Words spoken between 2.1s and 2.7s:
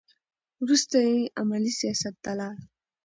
ته لاړ.